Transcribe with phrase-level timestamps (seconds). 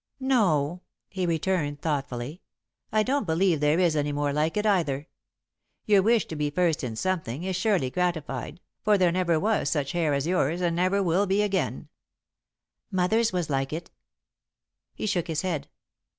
[0.19, 2.41] "No," he returned, thoughtfully,
[2.91, 5.07] "I don't believe there is any more like it, either.
[5.85, 9.91] Your wish to be first in something is surely gratified, for there never was such
[9.91, 11.87] hair as yours and never will be again."
[12.91, 13.91] [Sidenote: Red Hair and Auburn] "Mother's was like it."
[14.95, 15.67] He shook his head.